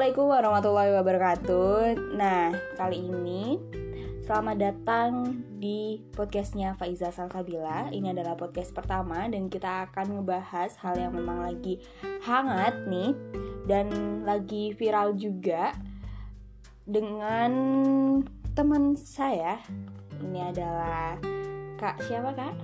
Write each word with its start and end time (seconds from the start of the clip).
Assalamualaikum 0.00 0.32
warahmatullahi 0.32 0.92
wabarakatuh. 0.96 1.76
Nah, 2.16 2.56
kali 2.80 3.04
ini 3.04 3.60
selamat 4.24 4.56
datang 4.56 5.44
di 5.60 6.00
podcastnya 6.16 6.72
Faiza 6.72 7.12
Salsabila. 7.12 7.92
Ini 7.92 8.16
adalah 8.16 8.32
podcast 8.32 8.72
pertama 8.72 9.28
dan 9.28 9.52
kita 9.52 9.92
akan 9.92 10.16
ngebahas 10.16 10.72
hal 10.80 10.96
yang 10.96 11.12
memang 11.12 11.44
lagi 11.44 11.84
hangat 12.24 12.80
nih 12.88 13.12
dan 13.68 13.92
lagi 14.24 14.72
viral 14.72 15.20
juga 15.20 15.76
dengan 16.88 17.52
teman 18.56 18.96
saya. 18.96 19.60
Ini 20.16 20.48
adalah 20.48 21.20
Kak 21.76 22.00
siapa 22.08 22.32
Kak? 22.32 22.56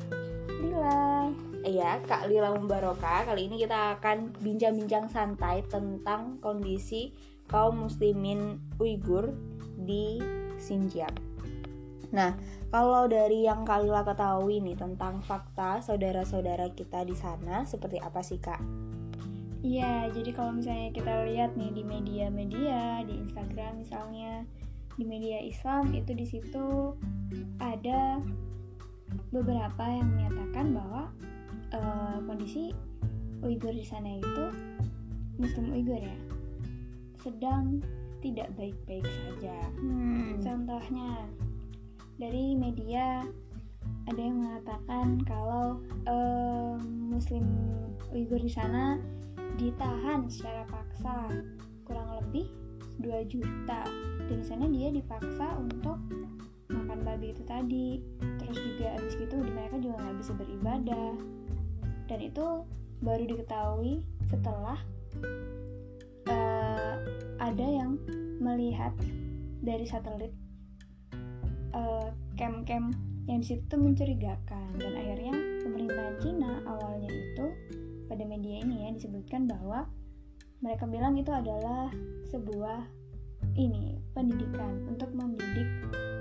Lila. 0.56 1.36
Iya, 1.66 1.98
Kak 2.06 2.30
Lila 2.30 2.54
Mubaroka. 2.54 3.26
Kali 3.26 3.50
ini 3.50 3.58
kita 3.58 3.98
akan 3.98 4.38
bincang-bincang 4.38 5.10
santai 5.10 5.66
tentang 5.66 6.38
kondisi 6.38 7.10
kaum 7.50 7.90
muslimin 7.90 8.62
Uighur 8.78 9.34
di 9.74 10.22
Xinjiang. 10.62 11.10
Nah, 12.14 12.38
kalau 12.70 13.10
dari 13.10 13.50
yang 13.50 13.66
Kak 13.66 13.82
Lila 13.82 14.06
ketahui 14.06 14.62
nih 14.62 14.78
tentang 14.78 15.26
fakta 15.26 15.82
saudara-saudara 15.82 16.70
kita 16.70 17.02
di 17.02 17.18
sana 17.18 17.66
seperti 17.66 17.98
apa 17.98 18.22
sih, 18.22 18.38
Kak? 18.38 18.62
Iya, 19.66 20.06
jadi 20.14 20.30
kalau 20.30 20.54
misalnya 20.54 20.94
kita 20.94 21.26
lihat 21.26 21.58
nih 21.58 21.74
di 21.74 21.82
media-media, 21.82 23.02
di 23.02 23.26
Instagram 23.26 23.82
misalnya, 23.82 24.46
di 24.94 25.02
media 25.02 25.42
Islam 25.42 25.90
itu 25.90 26.14
di 26.14 26.30
situ 26.30 26.94
ada 27.58 28.22
beberapa 29.34 29.84
yang 29.90 30.06
menyatakan 30.14 30.45
kondisi 32.36 32.68
Uighur 33.40 33.72
di 33.72 33.80
sana 33.80 34.20
itu 34.20 34.44
Muslim 35.40 35.72
Uighur 35.72 36.04
ya 36.04 36.20
sedang 37.24 37.80
tidak 38.20 38.52
baik-baik 38.60 39.08
saja. 39.08 39.56
Hmm. 39.80 40.36
Contohnya 40.44 41.24
dari 42.20 42.52
media 42.52 43.24
ada 44.04 44.20
yang 44.20 44.44
mengatakan 44.44 45.24
kalau 45.24 45.80
uh, 46.04 46.76
Muslim 46.84 47.48
Uighur 48.12 48.44
di 48.44 48.52
sana 48.52 49.00
ditahan 49.56 50.28
secara 50.28 50.68
paksa 50.68 51.32
kurang 51.88 52.20
lebih 52.20 52.52
2 53.00 53.32
juta 53.32 53.88
dan 54.28 54.36
di 54.36 54.44
sana 54.44 54.68
dia 54.68 54.92
dipaksa 54.92 55.56
untuk 55.56 55.96
makan 56.68 57.00
babi 57.00 57.32
itu 57.32 57.40
tadi 57.48 58.04
terus 58.36 58.60
juga 58.60 59.00
abis 59.00 59.16
itu 59.24 59.36
mereka 59.40 59.80
juga 59.80 59.96
nggak 60.04 60.16
bisa 60.20 60.32
beribadah 60.36 61.12
dan 62.06 62.18
itu 62.22 62.64
baru 63.02 63.22
diketahui 63.28 64.02
setelah 64.30 64.78
uh, 66.30 66.94
ada 67.38 67.66
yang 67.66 68.00
melihat 68.40 68.94
dari 69.62 69.84
satelit 69.84 70.32
uh, 71.74 72.10
camp-camp 72.38 72.94
yang 73.26 73.42
di 73.42 73.46
situ 73.46 73.62
tuh 73.66 73.80
mencurigakan 73.82 74.78
dan 74.78 74.92
akhirnya 74.94 75.34
pemerintahan 75.66 76.16
Cina 76.22 76.62
awalnya 76.64 77.10
itu 77.10 77.46
pada 78.06 78.22
media 78.22 78.62
ini 78.62 78.86
ya 78.86 78.90
disebutkan 78.94 79.50
bahwa 79.50 79.90
mereka 80.62 80.86
bilang 80.86 81.18
itu 81.18 81.34
adalah 81.34 81.90
sebuah 82.30 82.86
ini 83.58 83.98
pendidikan 84.14 84.86
untuk 84.86 85.10
mendidik 85.12 85.68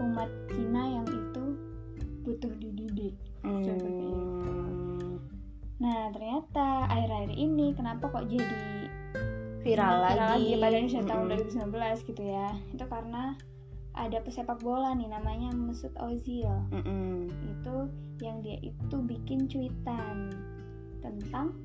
umat 0.02 0.28
Cina 0.52 1.02
yang 1.02 1.08
itu 1.08 1.46
butuh 2.26 2.54
dididik 2.58 3.16
hmm. 3.46 3.64
seperti. 3.64 4.15
Nah 5.80 6.12
ternyata 6.16 6.88
akhir-akhir 6.88 7.32
ini 7.36 7.76
kenapa 7.76 8.08
kok 8.08 8.26
jadi 8.32 8.88
viral, 9.66 9.66
viral 9.66 9.96
lagi, 10.00 10.56
lagi 10.56 10.62
pada 10.62 10.76
Indonesia 10.80 11.02
hmm. 11.04 11.10
tahun 11.10 11.26
2019 12.04 12.10
gitu 12.14 12.24
ya? 12.24 12.48
Itu 12.72 12.86
karena 12.88 13.24
ada 13.96 14.20
pesepak 14.20 14.60
bola 14.60 14.92
nih 14.92 15.08
namanya 15.08 15.56
Mesut 15.56 15.96
Ozil. 15.96 16.52
Mm 16.72 16.84
-mm. 16.84 17.12
Itu 17.56 17.76
yang 18.20 18.44
dia 18.44 18.60
itu 18.60 18.96
bikin 19.00 19.48
cuitan 19.48 20.36
tentang 21.00 21.56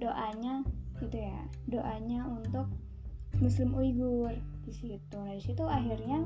doanya 0.00 0.64
gitu 0.98 1.20
ya, 1.20 1.40
doanya 1.68 2.24
untuk 2.26 2.66
Muslim 3.38 3.76
Uighur 3.76 4.32
di 4.64 4.72
situ. 4.72 5.16
Nah 5.20 5.36
di 5.36 5.42
situ 5.44 5.62
akhirnya 5.68 6.24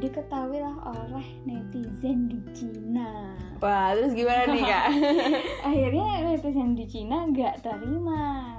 diketahui 0.00 0.58
lah 0.64 0.76
oleh 0.88 1.26
netizen 1.44 2.26
di 2.26 2.40
Cina. 2.56 3.36
Wah, 3.60 3.92
terus 3.92 4.16
gimana 4.16 4.48
nih 4.48 4.64
kak? 4.64 4.86
Akhirnya 5.68 6.08
netizen 6.24 6.72
di 6.72 6.88
Cina 6.88 7.28
nggak 7.28 7.60
terima, 7.60 8.56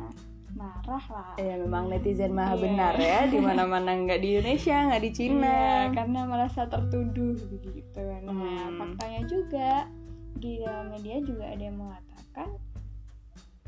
marah 0.53 1.05
lah. 1.09 1.33
Ya 1.41 1.57
memang 1.57 1.89
netizen 1.89 2.37
maha 2.37 2.53
yeah. 2.53 2.61
benar 2.61 2.93
ya, 3.01 3.19
di 3.25 3.39
mana-mana 3.41 3.89
nggak 4.05 4.21
di 4.21 4.37
Indonesia, 4.37 4.77
nggak 4.85 5.01
di 5.01 5.11
Cina. 5.11 5.49
Yeah, 5.49 5.81
karena 5.97 6.19
merasa 6.29 6.61
tertuduh 6.69 7.35
begitu. 7.49 8.01
Nah, 8.21 8.29
hmm. 8.29 8.77
faktanya 8.77 9.21
juga 9.25 9.89
di 10.37 10.61
dalam 10.61 10.93
media 10.93 11.17
juga 11.25 11.45
ada 11.49 11.63
yang 11.65 11.77
mengatakan, 11.81 12.49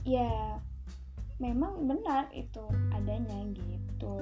ya 0.05 0.61
memang 1.41 1.89
benar 1.89 2.29
itu 2.37 2.61
adanya 2.93 3.41
gitu. 3.57 4.15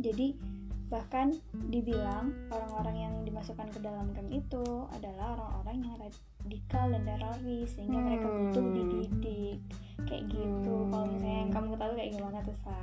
Jadi 0.00 0.55
Bahkan 0.86 1.26
dibilang 1.72 2.30
orang-orang 2.48 2.96
yang 2.96 3.14
dimasukkan 3.26 3.68
ke 3.74 3.78
dalam 3.82 4.14
camp 4.14 4.30
itu 4.30 4.86
adalah 4.94 5.34
orang-orang 5.34 5.82
yang 5.82 5.94
radikal 5.98 6.86
dan 6.94 7.02
teroris 7.02 7.68
sehingga 7.74 7.98
hmm. 7.98 8.06
mereka 8.06 8.26
butuh 8.30 8.66
dididik 8.70 9.58
kayak 10.06 10.24
gitu. 10.30 10.74
Hmm. 10.86 10.90
Kalau 10.94 11.06
misalnya 11.10 11.38
yang 11.42 11.52
kamu 11.52 11.66
ketahui 11.74 11.96
kayak 11.98 12.12
gimana 12.14 12.38
tuh 12.46 12.56
sa? 12.62 12.76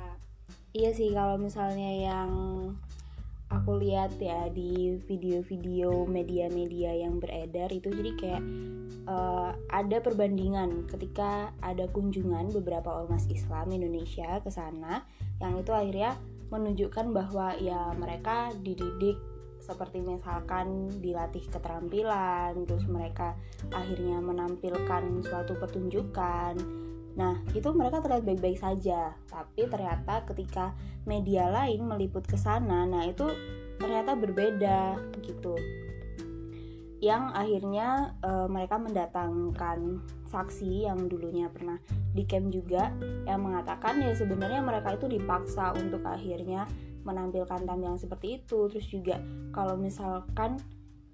Iya 0.74 0.90
sih 0.90 1.08
kalau 1.14 1.36
misalnya 1.38 1.90
yang 2.02 2.30
aku 3.54 3.78
lihat 3.78 4.18
ya 4.18 4.50
di 4.50 4.98
video-video 5.06 6.08
media-media 6.10 7.06
yang 7.06 7.22
beredar 7.22 7.70
itu 7.70 7.92
jadi 7.94 8.12
kayak 8.18 8.42
uh, 9.06 9.54
ada 9.70 10.02
perbandingan 10.02 10.90
ketika 10.90 11.54
ada 11.62 11.86
kunjungan 11.92 12.50
beberapa 12.50 12.90
ormas 12.90 13.30
Islam 13.30 13.70
Indonesia 13.70 14.42
ke 14.42 14.50
sana 14.50 15.06
yang 15.38 15.60
itu 15.60 15.70
akhirnya 15.70 16.18
menunjukkan 16.54 17.10
bahwa 17.10 17.58
ya 17.58 17.90
mereka 17.98 18.54
dididik 18.62 19.18
seperti 19.64 20.04
misalkan 20.04 20.92
dilatih 21.00 21.40
keterampilan 21.48 22.68
terus 22.68 22.84
mereka 22.84 23.32
akhirnya 23.72 24.20
menampilkan 24.20 25.24
suatu 25.24 25.56
pertunjukan. 25.56 26.54
Nah 27.16 27.40
itu 27.56 27.72
mereka 27.72 28.04
terlihat 28.04 28.28
baik-baik 28.28 28.60
saja. 28.60 29.16
Tapi 29.24 29.64
ternyata 29.66 30.28
ketika 30.28 30.76
media 31.08 31.48
lain 31.48 31.88
meliput 31.88 32.28
ke 32.28 32.36
sana 32.36 32.84
nah 32.84 33.08
itu 33.08 33.24
ternyata 33.80 34.12
berbeda 34.14 35.00
gitu. 35.24 35.56
Yang 37.00 37.24
akhirnya 37.36 38.16
e, 38.20 38.30
mereka 38.48 38.76
mendatangkan 38.80 40.00
saksi 40.34 40.90
yang 40.90 41.06
dulunya 41.06 41.46
pernah 41.46 41.78
di 42.10 42.26
camp 42.26 42.50
juga 42.50 42.90
yang 43.22 43.46
mengatakan 43.46 44.02
ya 44.02 44.10
sebenarnya 44.18 44.58
mereka 44.58 44.98
itu 44.98 45.06
dipaksa 45.06 45.70
untuk 45.78 46.02
akhirnya 46.02 46.66
menampilkan 47.06 47.62
tampilan 47.62 47.94
seperti 47.94 48.42
itu. 48.42 48.66
Terus 48.66 48.86
juga 48.90 49.22
kalau 49.54 49.78
misalkan 49.78 50.58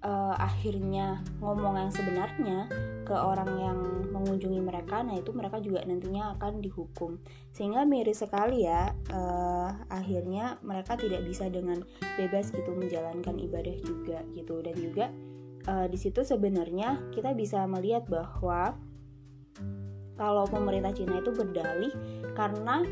e, 0.01 0.11
akhirnya 0.41 1.21
ngomong 1.37 1.77
yang 1.77 1.91
sebenarnya 1.93 2.65
ke 3.05 3.13
orang 3.13 3.51
yang 3.61 3.79
mengunjungi 4.09 4.61
mereka 4.63 5.03
nah 5.05 5.17
itu 5.17 5.29
mereka 5.35 5.61
juga 5.61 5.85
nantinya 5.85 6.33
akan 6.39 6.63
dihukum. 6.63 7.21
Sehingga 7.53 7.85
miris 7.85 8.25
sekali 8.25 8.65
ya 8.65 8.89
e, 9.11 9.21
akhirnya 9.93 10.57
mereka 10.65 10.97
tidak 10.97 11.21
bisa 11.29 11.45
dengan 11.51 11.85
bebas 12.17 12.49
gitu 12.49 12.73
menjalankan 12.73 13.37
ibadah 13.37 13.75
juga 13.85 14.25
gitu. 14.33 14.65
Dan 14.65 14.75
juga 14.81 15.13
uh, 15.67 15.87
di 15.89 15.97
situ 15.97 16.25
sebenarnya 16.25 17.11
kita 17.13 17.37
bisa 17.37 17.65
melihat 17.69 18.07
bahwa 18.09 18.77
kalau 20.21 20.45
pemerintah 20.45 20.93
Cina 20.93 21.17
itu 21.17 21.33
berdalih 21.33 21.89
karena 22.37 22.85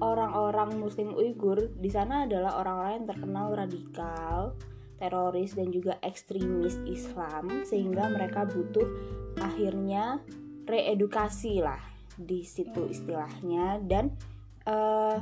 orang-orang 0.00 0.80
Muslim 0.80 1.12
Uighur 1.12 1.68
di 1.76 1.92
sana 1.92 2.24
adalah 2.24 2.56
orang-orang 2.64 3.04
yang 3.04 3.08
terkenal 3.12 3.46
radikal, 3.52 4.56
teroris 4.96 5.52
dan 5.52 5.68
juga 5.68 6.00
ekstremis 6.00 6.80
Islam 6.88 7.60
sehingga 7.68 8.08
mereka 8.08 8.48
butuh 8.48 8.88
akhirnya 9.36 10.24
reedukasi 10.64 11.60
lah 11.60 11.80
di 12.16 12.40
situ 12.40 12.88
istilahnya 12.88 13.76
dan 13.84 14.16
uh, 14.64 15.20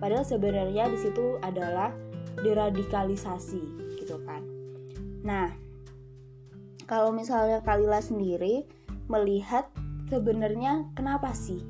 padahal 0.00 0.24
sebenarnya 0.24 0.88
di 0.88 0.96
situ 0.96 1.36
adalah 1.44 1.92
deradikalisasi 2.40 3.60
gitu 4.00 4.16
kan. 4.24 4.40
Nah, 5.20 5.52
kalau 6.88 7.12
misalnya 7.12 7.60
Kalila 7.60 8.00
sendiri 8.00 8.64
melihat 9.12 9.68
sebenarnya 10.08 10.88
kenapa 10.96 11.34
sih 11.34 11.62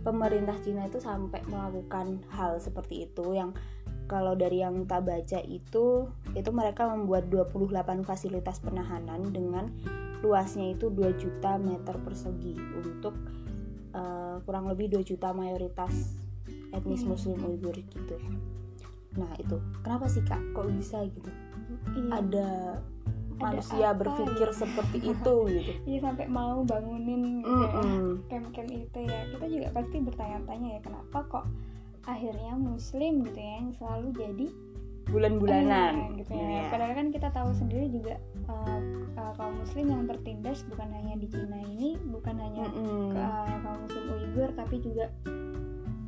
pemerintah 0.00 0.56
Cina 0.64 0.88
itu 0.88 0.98
sampai 1.00 1.44
melakukan 1.48 2.24
hal 2.32 2.58
seperti 2.60 3.08
itu? 3.08 3.36
Yang 3.36 3.56
kalau 4.10 4.34
dari 4.34 4.58
yang 4.60 4.90
tak 4.90 5.06
baca 5.06 5.38
itu 5.46 6.10
itu 6.34 6.50
mereka 6.50 6.90
membuat 6.90 7.30
28 7.30 8.02
fasilitas 8.02 8.58
penahanan 8.58 9.30
dengan 9.30 9.70
luasnya 10.20 10.74
itu 10.74 10.90
2 10.90 11.14
juta 11.16 11.56
meter 11.56 11.96
persegi 12.02 12.58
untuk 12.82 13.14
uh, 13.94 14.42
kurang 14.44 14.66
lebih 14.68 14.90
2 14.98 15.14
juta 15.14 15.30
mayoritas 15.30 16.18
etnis 16.74 17.06
Hmm. 17.06 17.14
muslim 17.14 17.38
Uighur 17.46 17.76
gitu. 17.78 18.16
Nah 19.14 19.30
itu. 19.38 19.56
Kenapa 19.82 20.06
sih 20.10 20.22
kak? 20.26 20.38
Kok 20.54 20.70
bisa 20.74 21.06
gitu? 21.06 21.30
Iya. 21.90 22.22
ada 22.22 22.48
manusia 23.42 23.86
apa 23.86 23.98
berpikir 23.98 24.48
seperti 24.52 24.98
itu 25.12 25.34
gitu 25.48 25.72
Iya 25.84 25.98
sampai 26.02 26.26
mau 26.26 26.60
bangunin 26.62 27.40
gitu 27.40 27.50
ya. 27.50 27.68
Mm-mm. 27.72 28.04
camp-camp 28.26 28.70
itu 28.70 28.98
ya 29.00 29.20
kita 29.28 29.46
juga 29.46 29.68
pasti 29.72 29.96
bertanya-tanya 29.98 30.68
ya 30.70 30.80
kenapa 30.80 31.18
kok 31.24 31.46
akhirnya 32.02 32.52
muslim 32.54 33.12
gitu 33.22 33.36
ya 33.36 33.52
yang 33.56 33.70
selalu 33.72 34.08
jadi 34.14 34.46
bulan-bulanan 35.06 35.92
eh, 35.92 36.08
gitu 36.18 36.32
ya 36.32 36.40
Iya. 36.40 36.62
padahal 36.68 36.92
kan 36.94 37.06
kita 37.10 37.28
tahu 37.30 37.50
sendiri 37.52 37.86
juga 37.90 38.14
eh, 38.46 38.78
eh, 39.12 39.32
kaum 39.34 39.54
muslim 39.56 39.86
yang 39.86 40.04
tertindas 40.06 40.62
bukan 40.64 40.88
hanya 40.88 41.14
di 41.14 41.26
Cina 41.26 41.58
ini 41.58 41.98
bukan 42.00 42.36
hanya 42.36 42.64
Mm-mm. 42.68 43.12
eh, 43.12 43.56
kaum 43.58 43.78
muslim 43.80 44.04
Uighur 44.08 44.50
tapi 44.54 44.76
juga 44.78 45.10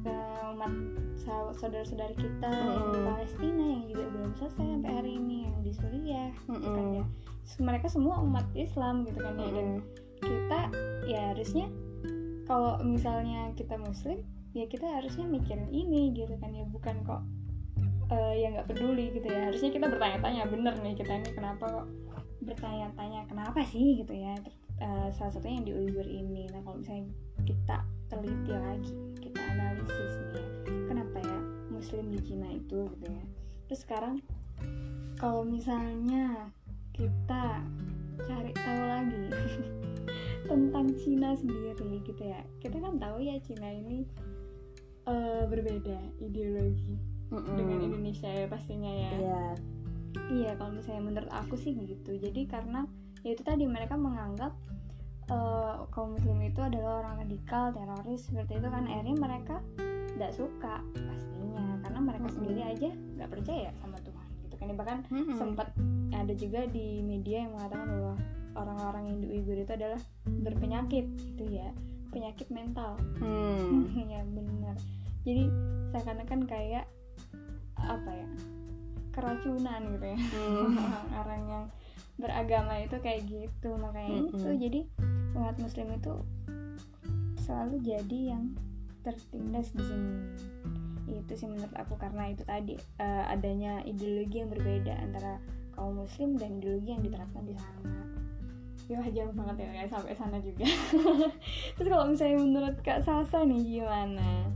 eh, 0.04 0.52
umat 0.52 0.72
sa- 1.14 1.52
saudara-saudara 1.52 2.14
kita 2.14 2.50
yang 2.50 2.86
di. 2.88 3.04
Palestina 3.04 3.64
yang 3.64 3.84
juga 3.86 4.04
belum 4.08 4.30
selesai 4.34 4.64
sampai 4.64 4.92
hari 4.92 5.12
ini 5.14 5.31
di 5.72 5.74
Suriah 5.80 6.30
gitu 6.52 6.68
kan 6.68 6.86
ya. 6.92 7.04
Mereka 7.56 7.88
semua 7.88 8.20
umat 8.20 8.44
Islam 8.52 9.08
gitu 9.08 9.24
kan 9.24 9.40
ya. 9.40 9.48
Dan 9.48 9.68
kita 10.20 10.60
ya 11.08 11.32
harusnya 11.32 11.66
kalau 12.44 12.76
misalnya 12.84 13.56
kita 13.56 13.80
muslim 13.80 14.20
ya 14.52 14.68
kita 14.68 14.84
harusnya 14.84 15.24
mikirin 15.24 15.72
ini 15.72 16.12
gitu 16.12 16.36
kan 16.36 16.52
ya. 16.52 16.68
Bukan 16.68 17.00
kok 17.08 17.24
eh, 18.12 18.44
ya 18.44 18.52
nggak 18.52 18.68
peduli 18.68 19.16
gitu 19.16 19.32
ya. 19.32 19.48
Harusnya 19.48 19.72
kita 19.72 19.88
bertanya-tanya 19.88 20.44
bener 20.52 20.76
nih 20.84 20.92
kita 20.92 21.12
ini 21.16 21.32
kenapa 21.32 21.64
kok 21.64 21.88
bertanya-tanya 22.44 23.24
kenapa 23.24 23.64
sih? 23.64 24.04
Gitu 24.04 24.12
ya. 24.12 24.36
Eh, 24.76 25.08
salah 25.16 25.32
satunya 25.32 25.56
yang 25.56 25.66
di 25.66 25.72
Uyghur 25.72 26.04
ini. 26.04 26.52
Nah 26.52 26.60
kalau 26.60 26.84
misalnya 26.84 27.08
kita 27.48 27.80
teliti 28.12 28.52
lagi 28.52 28.92
kita 29.24 29.40
analisis 29.56 30.12
nih 30.20 30.36
ya 30.36 30.46
kenapa 30.84 31.16
ya 31.24 31.38
muslim 31.72 32.12
di 32.12 32.20
Cina 32.20 32.52
itu 32.52 32.86
gitu 32.92 33.08
ya. 33.08 33.24
Terus 33.66 33.80
sekarang 33.88 34.20
kalau 35.22 35.46
misalnya 35.46 36.50
kita 36.90 37.62
cari 38.26 38.50
tahu 38.58 38.82
lagi 38.90 39.22
tentang 40.50 40.90
Cina 40.98 41.30
sendiri 41.38 42.02
gitu 42.02 42.26
ya 42.26 42.42
kita 42.58 42.82
kan 42.82 42.98
tahu 42.98 43.22
ya 43.22 43.38
Cina 43.38 43.70
ini 43.70 44.02
eh, 45.06 45.46
berbeda 45.46 46.18
ideologi 46.18 46.98
Mm-mm. 47.30 47.54
dengan 47.54 47.78
Indonesia 47.86 48.26
ya 48.26 48.50
pastinya 48.50 48.90
ya 48.90 49.10
Iya. 49.14 49.44
iya 50.28 50.50
kalau 50.58 50.74
misalnya 50.74 51.06
menurut 51.06 51.30
aku 51.30 51.54
sih 51.54 51.70
gitu 51.70 52.18
jadi 52.18 52.42
karena 52.50 52.90
ya 53.22 53.38
itu 53.38 53.46
tadi 53.46 53.62
mereka 53.62 53.94
menganggap 53.94 54.50
eh, 55.30 55.74
kaum 55.94 56.18
muslim 56.18 56.42
itu 56.42 56.58
adalah 56.58 57.06
orang 57.06 57.22
radikal 57.22 57.70
teroris 57.70 58.26
seperti 58.26 58.58
itu 58.58 58.66
kan 58.66 58.90
akhirnya 58.90 59.16
mereka 59.22 59.56
tidak 60.18 60.34
suka 60.34 60.82
pastinya 60.92 61.78
karena 61.86 62.00
mereka 62.02 62.26
Mm-mm. 62.26 62.36
sendiri 62.42 62.62
aja 62.66 62.90
nggak 62.90 63.30
percaya 63.30 63.70
sama 63.78 63.91
Ya, 64.62 64.72
bahkan 64.72 65.02
Mm-mm. 65.10 65.34
sempat 65.34 65.74
ada 66.12 66.32
juga 66.32 66.64
di 66.66 67.02
media 67.02 67.42
yang 67.44 67.52
mengatakan 67.52 67.88
bahwa 67.90 68.14
orang-orang 68.52 69.04
yang 69.08 69.18
di 69.18 69.28
Uyghur 69.34 69.58
itu 69.58 69.72
adalah 69.72 70.00
berpenyakit 70.24 71.04
gitu 71.18 71.44
ya 71.48 71.72
penyakit 72.08 72.46
mental 72.48 73.00
Hmm. 73.18 73.88
ya 74.12 74.20
benar 74.28 74.76
jadi 75.24 75.48
seakan-akan 75.90 76.44
kayak 76.44 76.84
apa 77.74 78.10
ya 78.12 78.28
keracunan 79.10 79.80
gitu 79.96 80.06
ya 80.06 80.18
Hmm. 80.30 80.76
orang-orang 80.84 81.42
yang 81.48 81.64
beragama 82.16 82.74
itu 82.78 82.96
kayak 83.00 83.24
gitu 83.24 83.70
makanya 83.74 84.28
Mm-mm. 84.28 84.36
itu 84.36 84.48
jadi 84.60 84.80
umat 85.32 85.56
muslim 85.58 85.88
itu 85.96 86.14
selalu 87.42 87.76
jadi 87.82 88.18
yang 88.36 88.52
tertindas 89.02 89.72
di 89.74 89.82
sini 89.82 90.14
itu 91.10 91.32
sih 91.34 91.48
menurut 91.50 91.74
aku 91.74 91.98
karena 91.98 92.30
itu 92.30 92.42
tadi 92.46 92.74
eh, 92.98 93.24
adanya 93.26 93.82
ideologi 93.82 94.42
yang 94.42 94.50
berbeda 94.50 94.94
antara 94.98 95.42
kaum 95.74 95.98
muslim 95.98 96.38
dan 96.38 96.62
ideologi 96.62 96.90
yang 96.94 97.02
diterapkan 97.02 97.42
di 97.42 97.54
sana 97.56 97.90
ya 98.90 98.98
jauh 99.08 99.32
banget 99.32 99.56
ya 99.62 99.66
nggak 99.72 99.88
sampai 99.88 100.12
sana 100.12 100.36
juga 100.42 100.66
terus 101.78 101.88
kalau 101.88 102.04
misalnya 102.10 102.38
menurut 102.38 102.76
kak 102.84 103.00
Sasa 103.00 103.40
nih 103.46 103.80
gimana 103.80 104.52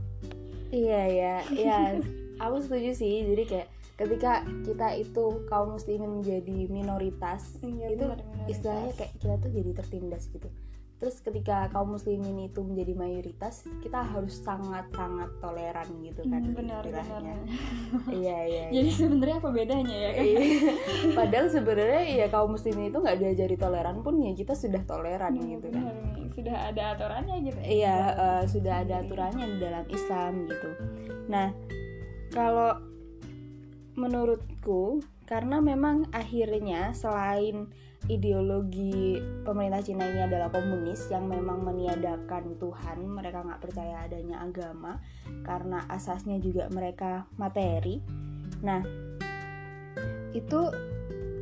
Iya 0.67 1.01
ya, 1.07 1.35
ya. 1.55 1.79
Aku 2.43 2.59
setuju 2.59 2.91
sih. 2.91 3.23
Jadi 3.23 3.43
kayak 3.47 3.67
ketika 3.95 4.43
kita 4.67 4.99
itu 4.99 5.47
kaum 5.47 5.79
muslimin 5.79 6.19
menjadi 6.19 6.67
minoritas, 6.67 7.55
Iya, 7.63 7.95
itu 7.95 8.03
benar, 8.03 8.19
minoritas. 8.19 8.51
istilahnya 8.51 8.91
kayak 8.99 9.11
kita 9.15 9.35
tuh 9.39 9.51
jadi 9.55 9.71
tertindas 9.79 10.23
gitu. 10.27 10.47
Terus 10.97 11.21
ketika 11.21 11.69
kaum 11.69 11.93
muslimin 11.93 12.49
itu 12.49 12.65
menjadi 12.65 12.97
mayoritas, 12.97 13.61
kita 13.79 14.01
harus 14.01 14.41
sangat-sangat 14.41 15.29
toleran 15.37 15.85
gitu 16.01 16.25
kan 16.25 16.41
Hmm, 16.41 16.57
benar 16.57 16.81
benar 16.81 17.05
istilahnya. 17.05 17.35
Iya 18.09 18.37
iya. 18.49 18.65
jadi 18.73 18.89
iya. 18.89 18.97
sebenarnya 18.97 19.37
apa 19.37 19.49
bedanya 19.53 19.93
ya 19.95 20.11
kan. 20.17 20.25
Padahal 21.13 21.47
sebenarnya 21.53 22.01
ya 22.09 22.25
kaum 22.27 22.49
muslimin 22.57 22.89
itu 22.89 22.97
nggak 22.97 23.17
diajari 23.17 23.55
toleran 23.55 24.01
pun 24.01 24.17
ya 24.17 24.33
kita 24.33 24.57
sudah 24.57 24.81
toleran 24.83 25.37
Hmm, 25.37 25.45
gitu 25.53 25.67
kan. 25.69 25.85
benar 25.85 25.95
nih 26.01 26.27
sudah 26.33 26.57
ada 26.69 26.83
aturannya 26.93 27.35
gitu 27.45 27.59
Iya, 27.61 27.95
eh, 28.13 28.43
sudah 28.45 28.73
ada 28.81 28.95
aturannya 29.01 29.45
di 29.53 29.57
dalam 29.57 29.85
Islam 29.89 30.31
gitu. 30.45 30.69
Nah, 31.29 31.49
kalau 32.29 32.77
menurutku 33.93 35.01
karena 35.25 35.57
memang 35.59 36.05
akhirnya 36.09 36.93
selain 36.93 37.67
ideologi 38.05 39.17
pemerintah 39.41 39.81
Cina 39.81 40.05
ini 40.05 40.21
adalah 40.29 40.53
komunis 40.53 41.09
yang 41.09 41.25
memang 41.25 41.65
meniadakan 41.65 42.55
Tuhan, 42.61 42.97
mereka 43.09 43.41
nggak 43.41 43.61
percaya 43.61 44.05
adanya 44.05 44.45
agama 44.45 45.01
karena 45.43 45.83
asasnya 45.89 46.37
juga 46.37 46.69
mereka 46.69 47.25
materi. 47.41 47.99
Nah, 48.61 48.85
itu 50.37 50.61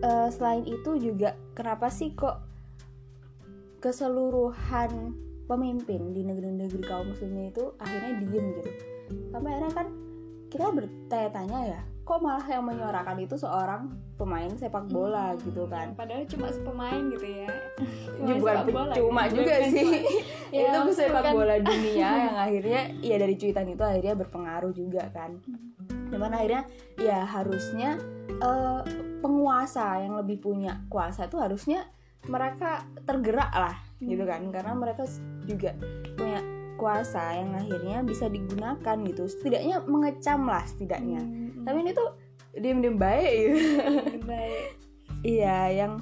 eh, 0.01 0.29
selain 0.31 0.63
itu 0.63 0.95
juga 0.97 1.35
kenapa 1.51 1.91
sih 1.91 2.15
kok 2.15 2.41
keseluruhan 3.83 5.13
pemimpin 5.45 6.09
di 6.09 6.25
negeri-negeri 6.25 6.81
kaum 6.81 7.13
muslimin 7.13 7.53
itu 7.53 7.69
akhirnya 7.77 8.17
diem 8.17 8.45
gitu 8.57 8.71
sampai 9.29 9.49
akhirnya 9.53 9.73
kan 9.77 9.87
kita 10.49 10.65
bertanya-tanya 10.73 11.59
ya 11.69 11.81
kok 12.05 12.21
malah 12.21 12.45
yang 12.45 12.61
menyuarakan 12.61 13.17
itu 13.17 13.33
seorang 13.33 13.89
pemain 14.13 14.45
sepak 14.53 14.85
bola 14.87 15.33
Hmm, 15.33 15.41
gitu 15.41 15.65
kan. 15.65 15.97
Padahal 15.97 16.29
cuma 16.29 16.53
pemain 16.53 17.01
gitu 17.09 17.25
ya. 17.25 17.49
Ya, 18.21 18.33
bukan 18.37 18.57
bola 18.69 18.93
cuma 18.93 19.21
gitu, 19.25 19.41
juga 19.41 19.53
bukan 19.57 19.71
sih. 19.73 19.89
Ya, 20.55 20.69
itu 20.71 20.93
sepak 20.93 21.25
bukan- 21.25 21.33
bola 21.33 21.55
dunia 21.57 22.09
yang 22.29 22.37
akhirnya 22.37 22.81
ya 23.01 23.15
dari 23.17 23.35
cuitan 23.35 23.67
itu 23.67 23.81
akhirnya 23.81 24.13
berpengaruh 24.15 24.69
juga 24.71 25.09
kan. 25.09 25.41
Cuman 26.13 26.31
akhirnya 26.31 26.63
ya 26.95 27.25
harusnya 27.25 27.97
eh, 28.29 28.81
penguasa 29.19 29.97
yang 29.99 30.13
lebih 30.15 30.37
punya 30.39 30.85
kuasa 30.87 31.25
itu 31.25 31.41
harusnya 31.41 31.89
mereka 32.25 32.85
tergerak 33.01 33.49
lah 33.49 33.81
gitu 33.97 34.21
kan. 34.23 34.45
Karena 34.53 34.77
mereka 34.77 35.09
juga 35.41 35.73
punya 36.13 36.37
kuasa 36.75 37.33
yang 37.33 37.57
akhirnya 37.57 38.05
bisa 38.05 38.29
digunakan 38.29 38.95
gitu. 39.01 39.25
Setidaknya 39.25 39.81
mengecam 39.81 40.45
lah 40.45 40.61
setidaknya. 40.63 41.19
Hmm, 41.19 41.44
tapi 41.65 41.77
ini 41.81 41.91
tuh 41.91 42.13
diem-diem 42.55 42.95
baik. 42.95 43.49
Gitu 44.15 44.23
baik. 44.23 44.65
Iya 45.25 45.59
yang 45.73 45.93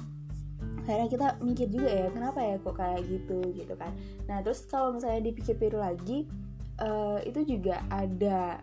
akhirnya 0.84 1.08
kita 1.08 1.26
mikir 1.40 1.72
juga 1.72 1.88
ya 1.88 2.06
kenapa 2.12 2.44
ya 2.44 2.60
kok 2.60 2.76
kayak 2.76 3.02
gitu 3.08 3.40
gitu 3.56 3.74
kan. 3.74 3.96
Nah 4.28 4.44
terus 4.44 4.68
kalau 4.68 4.92
misalnya 4.92 5.24
dipikir-pikir 5.24 5.74
lagi 5.74 6.28
eh, 6.78 7.18
itu 7.24 7.40
juga 7.56 7.80
ada 7.88 8.60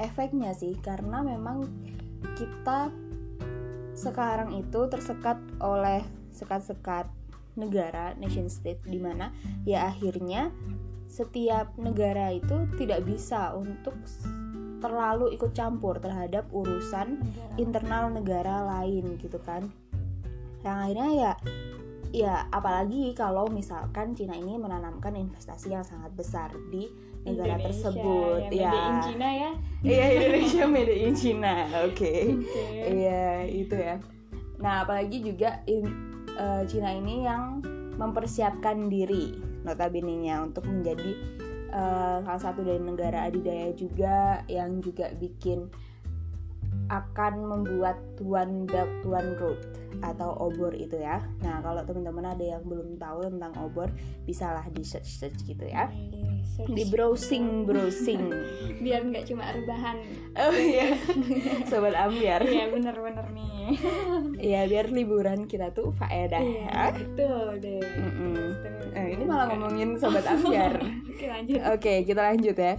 efeknya 0.00 0.56
sih 0.56 0.78
karena 0.80 1.20
memang 1.20 1.68
kita 2.38 2.88
sekarang 3.98 4.54
itu 4.54 4.80
tersekat 4.86 5.38
oleh 5.58 6.02
sekat-sekat 6.30 7.10
negara 7.58 8.14
nation 8.22 8.46
state 8.46 8.78
di 8.86 9.02
mana 9.02 9.34
ya 9.66 9.90
akhirnya 9.90 10.54
setiap 11.10 11.74
negara 11.74 12.30
itu 12.30 12.68
tidak 12.78 13.02
bisa 13.02 13.50
untuk 13.58 13.98
terlalu 14.78 15.34
ikut 15.34 15.52
campur 15.54 15.98
terhadap 15.98 16.46
urusan 16.54 17.18
negara. 17.20 17.54
internal 17.58 18.04
negara 18.10 18.56
lain 18.64 19.18
gitu 19.18 19.38
kan. 19.42 19.70
Yang 20.62 20.76
akhirnya 20.82 21.10
ya 21.14 21.32
ya 22.08 22.34
apalagi 22.48 23.12
kalau 23.12 23.52
misalkan 23.52 24.16
Cina 24.16 24.32
ini 24.32 24.56
menanamkan 24.56 25.12
investasi 25.12 25.76
yang 25.76 25.84
sangat 25.84 26.08
besar 26.16 26.48
di 26.72 26.88
negara 27.26 27.60
Indonesia, 27.60 27.92
tersebut 27.92 28.40
ya, 28.48 28.72
in 28.72 28.96
Cina 29.04 29.28
ya. 29.28 29.50
Iya 29.84 30.04
Indonesia 30.16 30.64
made 30.64 30.94
in 30.96 31.14
China 31.14 31.52
oke. 31.84 32.12
Oke. 32.40 32.88
iya 32.96 33.44
itu 33.44 33.76
ya. 33.76 34.00
Nah 34.58 34.88
apalagi 34.88 35.20
juga 35.20 35.60
in- 35.68 36.24
eh, 36.32 36.62
Cina 36.64 36.96
ini 36.96 37.28
yang 37.28 37.60
mempersiapkan 37.98 38.86
diri 38.88 39.34
notabene-nya 39.66 40.40
untuk 40.46 40.64
menjadi 40.64 41.37
eh, 41.68 42.18
salah 42.24 42.40
satu 42.40 42.64
dari 42.64 42.80
negara 42.80 43.28
adidaya 43.28 43.72
juga 43.76 44.42
yang 44.48 44.80
juga 44.80 45.12
bikin 45.14 45.68
akan 46.88 47.34
membuat 47.44 47.96
One 48.18 48.64
Belt 48.64 48.90
One 49.02 49.36
Road 49.36 49.60
atau 49.98 50.30
obor 50.38 50.72
itu 50.72 50.94
ya. 50.94 51.20
Nah 51.38 51.58
kalau 51.58 51.82
teman-teman 51.82 52.28
ada 52.28 52.44
yang 52.48 52.62
belum 52.62 52.96
tahu 52.96 53.26
tentang 53.26 53.52
obor, 53.58 53.88
bisalah 54.22 54.64
di 54.68 54.80
search 54.80 55.08
search 55.08 55.38
gitu 55.42 55.64
ya. 55.64 55.88
Di 56.64 56.84
browsing 56.86 57.64
browsing. 57.64 58.30
biar 58.84 59.02
nggak 59.02 59.26
cuma 59.26 59.48
rebahan 59.48 59.98
Oh 60.34 60.54
iya, 60.54 60.94
sobat 61.64 61.94
ambiar. 61.94 62.42
iya 62.42 62.66
bener-bener 62.66 63.26
nih 63.28 63.74
Iya 64.48 64.60
biar 64.64 64.86
liburan 64.88 65.44
kita 65.44 65.70
tuh 65.70 65.90
faedah 65.92 66.38
iya 66.38 66.66
ya. 66.68 66.84
betul 66.94 67.58
deh 67.58 67.82
Eh, 68.88 69.14
ini 69.14 69.22
malah 69.22 69.50
ngomongin 69.50 69.94
sobat 69.94 70.24
ambiar. 70.24 70.78
oke 71.10 71.24
lanjut 71.26 71.58
Oke, 71.68 71.94
kita 72.02 72.20
lanjut 72.24 72.56
ya. 72.56 72.74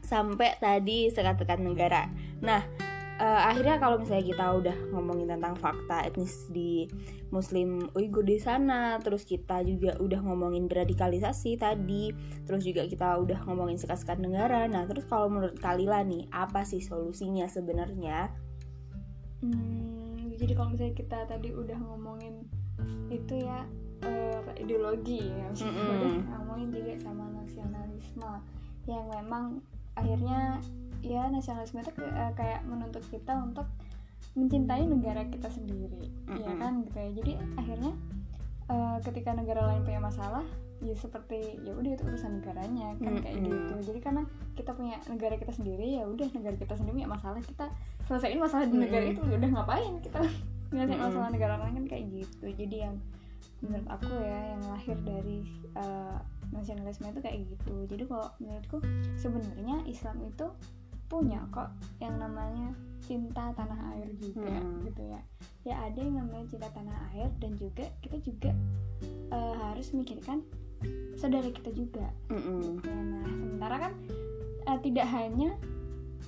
Sampai 0.00 0.54
tadi 0.56 1.08
sekat-sekat 1.08 1.58
negara. 1.58 2.06
Nah, 2.42 2.60
eh, 3.16 3.40
akhirnya 3.48 3.80
kalau 3.80 3.96
misalnya 4.00 4.26
kita 4.28 4.46
udah 4.52 4.76
ngomongin 4.92 5.28
tentang 5.32 5.56
fakta 5.56 6.04
etnis 6.04 6.48
di 6.52 6.84
Muslim 7.32 7.90
Uighur 7.96 8.22
di 8.22 8.38
sana, 8.38 9.00
terus 9.02 9.24
kita 9.26 9.64
juga 9.66 9.96
udah 9.98 10.20
ngomongin 10.22 10.68
deradikalisasi 10.70 11.58
tadi, 11.58 12.12
terus 12.44 12.62
juga 12.62 12.86
kita 12.86 13.18
udah 13.18 13.44
ngomongin 13.48 13.80
sekat-sekat 13.80 14.20
negara. 14.20 14.68
Nah, 14.68 14.84
terus 14.86 15.08
kalau 15.08 15.32
menurut 15.32 15.56
Kalila 15.58 16.04
nih, 16.04 16.28
apa 16.30 16.62
sih 16.62 16.84
solusinya 16.84 17.48
sebenarnya? 17.48 18.30
Hmm, 19.42 20.32
jadi 20.36 20.52
kalau 20.56 20.72
misalnya 20.72 20.96
kita 20.96 21.18
tadi 21.28 21.52
udah 21.52 21.76
ngomongin 21.76 22.44
itu 23.08 23.40
ya 23.40 23.64
eh, 24.04 24.40
ideologi 24.60 25.24
ya, 25.24 25.48
Mm-mm. 25.56 25.72
udah 25.72 26.14
ngomongin 26.36 26.68
juga 26.72 26.92
sama 27.00 27.24
nasionalisme 27.32 28.32
yang 28.86 29.04
memang 29.08 29.60
akhirnya 29.96 30.60
ya 31.26 31.34
nasionalisme 31.34 31.82
itu 31.82 31.92
kayak, 31.98 32.14
eh, 32.14 32.32
kayak 32.38 32.60
menuntut 32.64 33.02
kita 33.10 33.34
untuk 33.34 33.66
mencintai 34.38 34.84
negara 34.86 35.26
kita 35.26 35.48
sendiri, 35.50 36.12
ya 36.28 36.46
Mm-mm. 36.54 36.60
kan 36.60 36.72
gitu 36.86 36.96
ya. 36.96 37.10
Jadi 37.18 37.32
akhirnya 37.58 37.92
eh, 38.70 38.98
ketika 39.02 39.30
negara 39.34 39.66
lain 39.66 39.82
punya 39.82 39.98
masalah, 39.98 40.44
ya 40.78 40.94
seperti 40.94 41.58
ya 41.64 41.72
udah 41.72 41.90
itu 41.96 42.04
urusan 42.04 42.40
negaranya 42.40 42.94
kan 43.00 43.14
kayak 43.18 43.36
Mm-mm. 43.42 43.50
gitu. 43.50 43.74
Jadi 43.92 43.98
karena 44.04 44.22
kita 44.54 44.70
punya 44.76 44.96
negara 45.10 45.34
kita 45.34 45.52
sendiri 45.52 45.98
ya 45.98 46.04
udah 46.06 46.28
negara 46.30 46.56
kita 46.56 46.74
sendiri 46.78 47.02
punya 47.02 47.10
masalah 47.10 47.40
kita 47.42 47.66
selesaiin 48.06 48.38
masalah 48.38 48.64
di 48.70 48.76
negara 48.76 49.04
itu 49.08 49.20
ya 49.26 49.36
udah 49.40 49.50
ngapain 49.50 49.94
kita 50.04 50.20
nyelesain 50.72 50.94
Mm-mm. 50.94 51.08
masalah 51.10 51.28
negara 51.32 51.54
lain 51.58 51.74
kan 51.82 51.86
kayak 51.90 52.04
gitu 52.12 52.46
jadi 52.54 52.76
yang 52.90 52.96
menurut 53.64 53.88
aku 53.88 54.12
ya 54.20 54.40
yang 54.52 54.62
lahir 54.68 54.96
dari 55.00 55.48
uh, 55.80 56.20
nasionalisme 56.52 57.08
itu 57.08 57.20
kayak 57.24 57.38
gitu 57.48 57.74
jadi 57.88 58.04
kalau 58.04 58.28
menurutku 58.36 58.78
sebenarnya 59.16 59.80
Islam 59.88 60.16
itu 60.28 60.46
punya 61.06 61.40
kok 61.48 61.70
yang 61.98 62.18
namanya 62.18 62.74
cinta 63.00 63.54
tanah 63.54 63.94
air 63.94 64.10
juga 64.18 64.50
Mm. 64.50 64.82
gitu 64.84 65.02
ya. 65.06 65.20
Ya 65.62 65.74
ada 65.82 65.98
yang 65.98 66.18
namanya 66.18 66.46
cinta 66.48 66.68
tanah 66.70 66.96
air 67.10 67.30
dan 67.38 67.54
juga 67.54 67.86
kita 68.00 68.18
juga 68.18 68.50
uh, 69.30 69.54
harus 69.62 69.90
memikirkan 69.90 70.42
saudara 71.14 71.46
kita 71.48 71.70
juga. 71.70 72.10
Ya, 72.28 72.38
nah 72.82 73.24
sementara 73.24 73.76
kan 73.80 73.92
eh, 74.66 74.78
tidak 74.82 75.06
hanya 75.08 75.54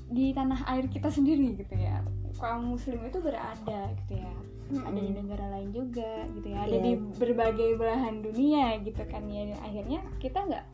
di 0.09 0.31
tanah 0.31 0.63
air 0.71 0.87
kita 0.87 1.11
sendiri 1.11 1.59
gitu 1.59 1.75
ya. 1.75 2.01
Kaum 2.39 2.79
muslim 2.79 3.03
itu 3.03 3.19
berada 3.19 3.81
gitu 4.05 4.15
ya. 4.17 4.33
Ada 4.69 4.95
di 4.95 5.13
negara 5.13 5.47
lain 5.51 5.75
juga 5.75 6.29
gitu 6.33 6.47
ya. 6.49 6.63
Ada 6.63 6.77
Iya. 6.77 6.85
di 6.85 6.93
berbagai 7.19 7.71
belahan 7.75 8.23
dunia 8.23 8.79
gitu 8.81 9.03
kan 9.05 9.27
ya. 9.27 9.51
Dan 9.51 9.59
akhirnya 9.61 10.01
kita 10.23 10.39
nggak 10.47 10.67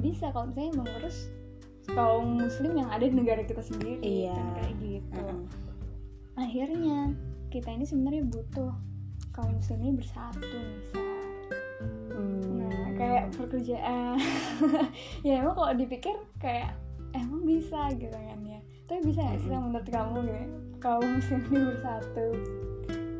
bisa 0.00 0.30
kalau 0.30 0.48
misalnya 0.48 0.72
mengurus 0.80 1.28
kaum 1.92 2.40
muslim 2.40 2.76
yang 2.76 2.88
ada 2.88 3.04
di 3.04 3.14
negara 3.14 3.42
kita 3.42 3.60
sendiri 3.60 3.98
Iya. 4.00 4.34
kan 4.36 4.46
kayak 4.56 4.74
gitu 4.80 5.20
Mm-mm. 5.24 5.40
akhirnya 6.36 6.98
kita 7.48 7.68
ini 7.72 7.84
sebenarnya 7.84 8.24
butuh 8.28 8.72
kaum 9.32 9.54
muslim 9.54 9.78
ini 9.80 9.92
bersatu 9.96 10.58
Sa. 10.90 11.00
Hmm. 12.12 12.58
Nah, 12.60 12.86
kayak 12.92 13.24
pekerjaan 13.32 14.18
ya 15.26 15.40
emang 15.40 15.54
kalau 15.54 15.72
dipikir 15.72 16.12
kayak 16.36 16.74
emang 17.14 17.46
bisa 17.46 17.88
gitu 17.94 18.12
kan 18.12 18.40
ya. 18.42 18.60
Tapi 18.84 19.00
bisa 19.06 19.22
nggak 19.22 19.38
sih 19.40 19.48
menurut 19.48 19.88
kamu 19.88 20.16
gitu 20.26 20.44
kaum 20.78 21.06
muslim 21.06 21.40
ini 21.48 21.60
bersatu? 21.72 22.26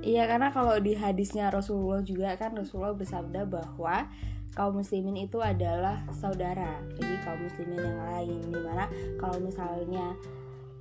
Iya 0.09 0.25
karena 0.25 0.49
kalau 0.49 0.81
di 0.81 0.97
hadisnya 0.97 1.53
Rasulullah 1.53 2.01
juga 2.01 2.33
kan 2.41 2.57
Rasulullah 2.57 2.97
bersabda 2.97 3.45
bahwa 3.45 4.09
kaum 4.57 4.81
muslimin 4.81 5.29
itu 5.29 5.37
adalah 5.45 6.01
saudara 6.17 6.81
bagi 6.97 7.17
kaum 7.29 7.45
muslimin 7.45 7.77
yang 7.77 8.01
lain. 8.01 8.41
Di 8.49 8.57
mana 8.57 8.89
kalau 9.21 9.37
misalnya 9.37 10.17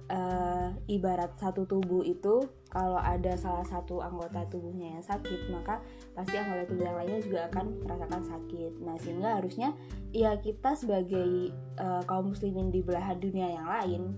eh, 0.07 0.71
ibarat 0.87 1.35
satu 1.35 1.67
tubuh 1.67 2.07
itu 2.07 2.47
kalau 2.71 2.95
ada 3.03 3.35
salah 3.35 3.67
satu 3.67 3.99
anggota 3.99 4.47
tubuhnya 4.47 4.95
yang 4.95 5.03
sakit 5.03 5.51
maka 5.51 5.83
pasti 6.15 6.39
anggota 6.39 6.63
tubuh 6.71 6.87
yang 6.87 6.95
lainnya 6.95 7.19
juga 7.19 7.39
akan 7.51 7.83
merasakan 7.83 8.23
sakit. 8.23 8.71
Nah 8.79 8.95
sehingga 8.95 9.43
harusnya 9.43 9.75
ya 10.15 10.39
kita 10.39 10.71
sebagai 10.71 11.51
eh, 11.75 12.01
kaum 12.07 12.31
muslimin 12.31 12.71
di 12.71 12.79
belahan 12.79 13.19
dunia 13.19 13.59
yang 13.59 13.67
lain 13.67 14.15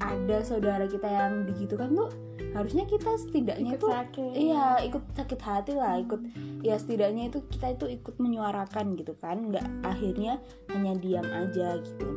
ada 0.00 0.44
saudara 0.44 0.84
kita 0.84 1.08
yang 1.08 1.48
digitukan 1.48 1.92
tuh 1.96 2.10
harusnya 2.52 2.84
kita 2.88 3.16
setidaknya 3.20 3.76
Ikut 3.76 3.82
tuh 3.84 3.90
sakit. 3.92 4.32
iya 4.32 4.80
ikut 4.84 5.02
sakit 5.12 5.40
hati 5.40 5.72
lah 5.76 6.00
ikut 6.00 6.20
ya 6.64 6.76
setidaknya 6.80 7.28
itu 7.32 7.44
kita 7.52 7.76
itu 7.76 7.86
ikut 8.00 8.16
menyuarakan 8.16 8.96
gitu 8.96 9.12
kan 9.16 9.52
nggak 9.52 9.64
akhirnya 9.84 10.40
hanya 10.72 10.92
diam 10.96 11.28
aja 11.28 11.80
gitu 11.80 12.10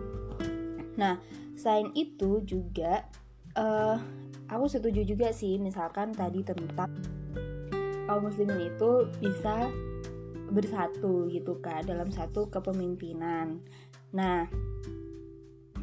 nah 0.95 1.19
selain 1.55 1.91
itu 1.95 2.43
juga 2.43 3.03
eh 3.55 3.98
aku 4.48 4.65
setuju 4.67 5.03
juga 5.03 5.31
sih 5.36 5.59
misalkan 5.59 6.12
tadi 6.15 6.43
tentang 6.43 6.91
kaum 8.09 8.25
muslimin 8.25 8.74
itu 8.74 9.05
bisa 9.21 9.69
bersatu 10.50 11.29
gitu 11.29 11.62
kan 11.62 11.86
dalam 11.86 12.09
satu 12.09 12.50
kepemimpinan 12.50 13.62
nah 14.09 14.50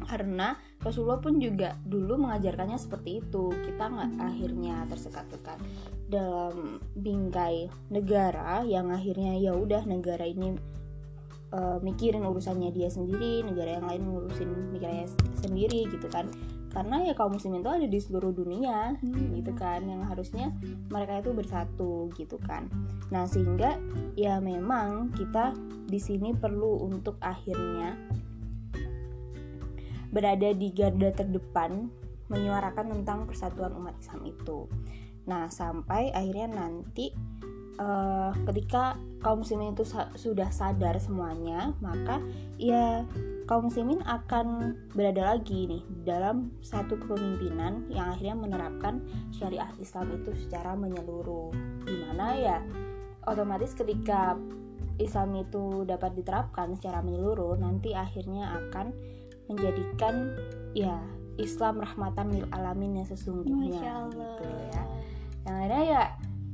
karena 0.07 0.55
Rasulullah 0.79 1.19
pun 1.19 1.37
juga 1.37 1.75
dulu 1.83 2.15
mengajarkannya 2.15 2.79
seperti 2.79 3.19
itu. 3.19 3.51
Kita 3.51 3.91
nggak 3.91 4.11
akhirnya 4.23 4.87
tersekat-sekat. 4.87 5.59
Dalam 6.07 6.79
bingkai 6.95 7.67
negara 7.91 8.63
yang 8.63 8.89
akhirnya 8.89 9.35
ya 9.35 9.51
udah 9.51 9.83
negara 9.83 10.23
ini 10.23 10.55
eh, 11.51 11.77
mikirin 11.83 12.23
urusannya 12.23 12.71
dia 12.71 12.87
sendiri 12.87 13.43
negara 13.43 13.79
yang 13.79 13.85
lain 13.87 14.03
ngurusin 14.07 14.71
mikirnya 14.71 15.11
sendiri 15.35 15.91
gitu 15.91 16.07
kan. 16.07 16.31
Karena 16.71 17.01
ya 17.01 17.17
kaum 17.17 17.35
muslimin 17.35 17.65
itu 17.65 17.71
ada 17.73 17.87
di 17.89 17.99
seluruh 17.99 18.31
dunia 18.31 18.95
Hmm. 19.01 19.33
gitu 19.33 19.49
kan 19.57 19.81
yang 19.87 20.05
harusnya 20.05 20.53
mereka 20.93 21.19
itu 21.25 21.33
bersatu 21.33 22.13
gitu 22.13 22.37
kan. 22.37 22.69
Nah 23.09 23.25
sehingga 23.25 23.81
ya 24.13 24.37
memang 24.37 25.09
kita 25.17 25.57
di 25.87 25.97
sini 25.97 26.35
perlu 26.37 26.85
untuk 26.85 27.17
akhirnya 27.23 27.97
berada 30.11 30.53
di 30.55 30.71
garda 30.71 31.11
terdepan 31.11 31.91
menyuarakan 32.27 32.99
tentang 32.99 33.27
persatuan 33.27 33.71
umat 33.75 33.95
Islam 33.99 34.21
itu. 34.27 34.67
Nah, 35.27 35.51
sampai 35.51 36.11
akhirnya 36.11 36.47
nanti 36.51 37.11
eh, 37.77 38.31
ketika 38.47 38.97
kaum 39.21 39.43
muslimin 39.43 39.75
itu 39.75 39.85
sa- 39.87 40.11
sudah 40.15 40.49
sadar 40.51 40.97
semuanya, 40.97 41.75
maka 41.83 42.19
ya 42.59 43.05
kaum 43.47 43.71
muslimin 43.71 44.03
akan 44.03 44.75
berada 44.91 45.35
lagi 45.35 45.71
nih 45.71 45.83
dalam 46.03 46.51
satu 46.59 46.99
kepemimpinan 46.99 47.87
yang 47.87 48.11
akhirnya 48.11 48.35
menerapkan 48.35 49.03
syariat 49.31 49.71
Islam 49.79 50.11
itu 50.19 50.35
secara 50.35 50.75
menyeluruh. 50.75 51.55
Di 51.87 51.95
mana 52.07 52.35
ya 52.35 52.57
otomatis 53.23 53.71
ketika 53.71 54.35
Islam 54.97 55.37
itu 55.37 55.85
dapat 55.85 56.17
diterapkan 56.17 56.73
secara 56.75 57.05
menyeluruh, 57.05 57.55
nanti 57.61 57.93
akhirnya 57.93 58.57
akan 58.57 58.91
menjadikan 59.47 60.35
ya 60.75 60.99
Islam 61.37 61.79
rahmatan 61.79 62.33
lil 62.33 62.45
alamin 62.51 63.01
yang 63.01 63.07
sesungguhnya 63.07 64.09
gitu 64.11 64.43
ya. 64.73 64.83
Yang 65.47 65.55
akhirnya 65.55 65.83
ya 65.85 66.01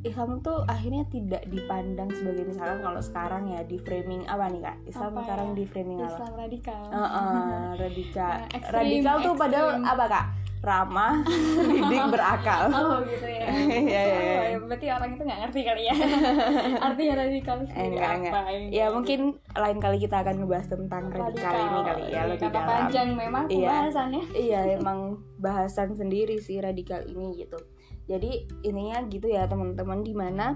Islam 0.03 0.43
tuh 0.43 0.67
akhirnya 0.67 1.07
tidak 1.07 1.47
dipandang 1.47 2.11
sebagai 2.11 2.43
misalkan 2.43 2.83
kalau 2.83 2.99
sekarang 2.99 3.43
ya 3.47 3.63
di 3.63 3.79
framing 3.79 4.27
apa 4.27 4.51
nih 4.51 4.59
kak? 4.59 4.77
Islam 4.83 5.11
Apa 5.15 5.19
sekarang 5.23 5.47
ya? 5.47 5.55
di 5.55 5.63
framing 5.63 5.99
apa? 6.03 6.11
Islam 6.11 6.33
radikal. 6.35 6.81
Heeh, 6.91 7.63
radikal. 7.79 8.33
Nah, 8.43 8.51
ekstrim, 8.51 8.77
radikal 8.83 9.15
tuh 9.23 9.33
padahal 9.39 9.69
ekstrim. 9.71 9.87
apa 9.87 10.05
kak? 10.11 10.25
Ramah, 10.63 11.27
didik, 11.59 12.03
berakal. 12.07 12.71
Oh 12.73 13.03
gitu 13.03 13.27
ya. 13.27 13.43
Iya, 13.83 14.01
iya, 14.01 14.41
ya, 14.47 14.57
berarti 14.57 14.87
orang 14.87 15.09
itu 15.13 15.21
nggak 15.21 15.39
ngerti 15.43 15.59
kali 15.61 15.83
ya. 15.83 15.95
Artinya 16.87 17.13
radikal 17.19 17.55
sendiri 17.61 17.99
enggak, 17.99 18.09
apa? 18.09 18.39
enggak. 18.39 18.71
Ya 18.71 18.85
mungkin 18.87 19.19
lain 19.51 19.77
kali 19.77 19.97
kita 19.99 20.15
akan 20.23 20.35
ngebahas 20.39 20.67
tentang 20.67 21.03
radikal, 21.11 21.51
ini 21.53 21.79
kali 21.83 22.01
ya 22.01 22.07
Iya, 22.07 22.21
lebih 22.25 22.39
karena 22.41 22.55
dalam. 22.55 22.69
panjang 22.71 23.07
memang 23.11 23.43
Iya. 23.45 23.59
pembahasannya. 23.67 24.23
iya 24.33 24.61
emang 24.73 24.99
bahasan 25.37 25.89
sendiri 25.91 26.39
sih 26.39 26.57
radikal 26.57 27.03
ini 27.03 27.35
gitu 27.37 27.59
jadi 28.03 28.31
ininya 28.63 29.03
gitu 29.07 29.27
ya 29.27 29.43
teman-teman 29.45 29.99
di 30.01 30.11
mana 30.11 30.55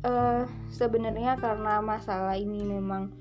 eh 0.00 0.42
sebenarnya 0.68 1.36
karena 1.36 1.80
masalah 1.80 2.36
ini 2.36 2.60
memang 2.60 3.12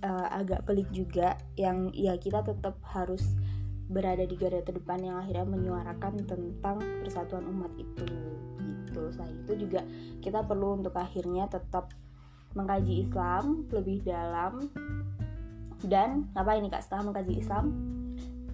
eh, 0.00 0.28
agak 0.30 0.64
pelik 0.64 0.88
juga 0.90 1.36
yang 1.54 1.88
ya 1.92 2.16
kita 2.16 2.40
tetap 2.40 2.76
harus 2.86 3.32
berada 3.88 4.24
di 4.24 4.34
garda 4.34 4.64
terdepan 4.64 5.00
yang 5.04 5.16
akhirnya 5.20 5.44
menyuarakan 5.44 6.24
tentang 6.24 6.80
persatuan 7.04 7.44
umat 7.48 7.72
itu 7.76 8.04
gitu. 8.58 9.02
Selain 9.12 9.36
itu 9.44 9.66
juga 9.68 9.80
kita 10.22 10.46
perlu 10.46 10.80
untuk 10.80 10.94
akhirnya 10.96 11.50
tetap 11.50 11.92
mengkaji 12.54 13.02
Islam 13.02 13.66
lebih 13.74 14.06
dalam 14.06 14.70
dan 15.84 16.32
apa 16.32 16.56
ini 16.56 16.72
kak? 16.72 16.80
Setelah 16.80 17.12
mengkaji 17.12 17.34
Islam? 17.42 17.64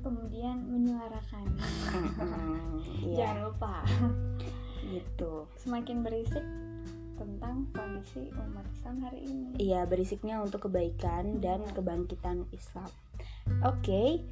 Kemudian 0.00 0.66
menyuarakan. 0.66 1.44
Iya, 3.00 3.16
jangan 3.16 3.38
lupa. 3.52 3.74
Gitu. 4.90 5.46
Semakin 5.60 6.02
berisik 6.02 6.42
tentang 7.20 7.68
kondisi 7.76 8.32
umat 8.32 8.64
Islam 8.72 8.96
hari 9.04 9.20
ini. 9.28 9.52
Iya, 9.60 9.84
berisiknya 9.84 10.40
untuk 10.40 10.66
kebaikan 10.66 11.38
dan 11.44 11.60
kebangkitan 11.76 12.48
Islam. 12.50 12.88
Oke, 13.60 14.24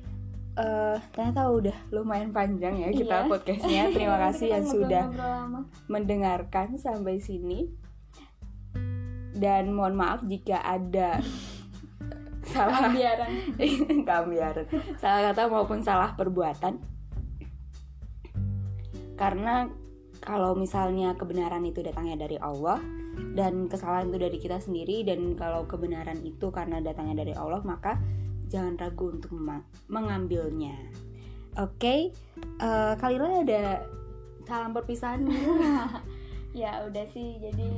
eh, 0.59 0.97
ternyata 1.15 1.49
udah 1.49 1.77
lumayan 1.95 2.35
panjang 2.35 2.75
ya 2.77 2.91
kita 2.91 3.25
Iya. 3.25 3.31
podcastnya. 3.31 3.83
Terima 3.97 4.19
kasih 4.19 4.47
yang 4.53 4.67
sudah 4.67 5.05
mendengarkan 5.87 6.77
sampai 6.77 7.23
sini. 7.23 7.71
Dan 9.39 9.71
mohon 9.71 9.95
maaf 9.95 10.27
jika 10.27 10.59
ada 10.59 11.23
salah 12.53 12.91
Ambiaran. 12.91 13.31
keambiaran, 14.09 14.67
salah 14.99 15.31
kata 15.31 15.47
maupun 15.47 15.79
salah 15.81 16.19
perbuatan. 16.19 16.83
Karena 19.15 19.71
kalau 20.19 20.59
misalnya 20.59 21.15
kebenaran 21.15 21.63
itu 21.63 21.83
datangnya 21.83 22.27
dari 22.27 22.39
Allah 22.39 22.83
dan 23.35 23.67
kesalahan 23.67 24.11
itu 24.11 24.19
dari 24.19 24.39
kita 24.39 24.59
sendiri 24.59 25.07
dan 25.07 25.35
kalau 25.35 25.67
kebenaran 25.67 26.19
itu 26.23 26.51
karena 26.51 26.79
datangnya 26.83 27.23
dari 27.27 27.35
Allah 27.35 27.63
maka 27.63 27.99
jangan 28.49 28.81
ragu 28.81 29.13
untuk 29.13 29.33
mengambilnya. 29.89 30.77
Oke, 31.59 32.13
eh, 32.61 32.95
Kalila 32.97 33.45
ada 33.45 33.85
salam 34.49 34.73
perpisahan 34.73 35.29
ya 36.57 36.83
udah 36.89 37.05
sih. 37.13 37.37
Jadi 37.39 37.69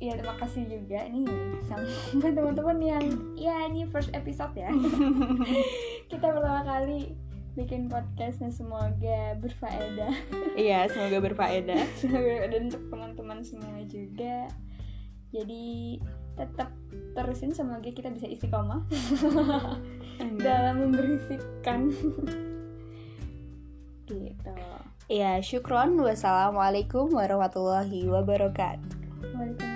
ya 0.00 0.16
terima 0.16 0.36
kasih 0.40 0.64
juga 0.66 1.04
nih 1.06 1.28
sama 1.68 1.86
teman-teman 2.32 2.78
yang 2.80 3.04
ya 3.36 3.68
ini 3.68 3.84
first 3.88 4.10
episode 4.16 4.56
ya. 4.56 4.72
Kita 6.10 6.32
pertama 6.32 6.64
kali 6.64 7.12
bikin 7.56 7.92
podcastnya. 7.92 8.48
Semoga 8.52 9.36
berfaedah. 9.40 10.12
Iya, 10.56 10.88
semoga 10.92 11.18
berfaedah. 11.20 11.82
semoga 12.00 12.48
dan 12.48 12.72
untuk 12.72 12.84
teman-teman 12.88 13.40
semua 13.44 13.80
juga. 13.84 14.48
Jadi 15.34 16.00
tetap 16.36 16.70
terusin 17.16 17.56
semoga 17.56 17.88
kita 17.88 18.12
bisa 18.12 18.28
istiqomah. 18.28 18.84
Dalam 20.40 20.88
membersihkan. 20.88 21.90
Gitu. 24.06 24.54
Ya, 25.10 25.40
syukron. 25.42 25.98
Wassalamualaikum 25.98 27.10
warahmatullahi 27.10 28.06
wabarakatuh. 28.06 28.92
Waalaikumsalam 29.34 29.75